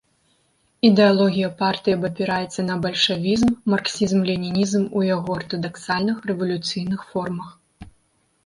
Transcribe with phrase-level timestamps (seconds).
[0.87, 7.57] Ідэалогія партыі абапіраецца на бальшавізм, марксізм-ленінізм у яго артадаксальных, рэвалюцыйных формах.